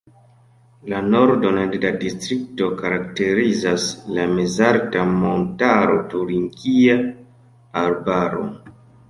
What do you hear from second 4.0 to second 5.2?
la mezalta